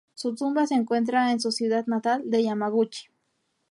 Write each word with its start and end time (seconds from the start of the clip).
Su 0.15 0.33
tumba 0.33 0.65
se 0.65 0.73
encuentra 0.73 1.31
en 1.31 1.39
su 1.39 1.51
ciudad 1.51 1.85
natal 1.85 2.23
de 2.25 2.41
Yamaguchi. 2.43 3.09